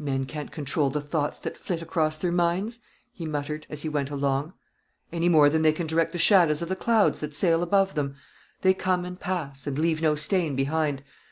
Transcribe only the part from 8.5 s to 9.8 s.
They come and pass, and